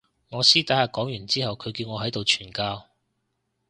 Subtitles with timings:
[0.29, 2.87] 我私底下講完之後佢叫我喺呢度傳教